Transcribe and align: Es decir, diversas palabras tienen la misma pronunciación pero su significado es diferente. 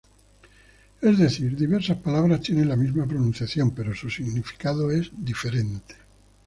Es 1.03 1.19
decir, 1.19 1.55
diversas 1.55 1.97
palabras 1.97 2.41
tienen 2.41 2.67
la 2.69 2.75
misma 2.75 3.05
pronunciación 3.05 3.69
pero 3.69 3.93
su 3.93 4.09
significado 4.09 4.89
es 4.89 5.11
diferente. 5.15 5.93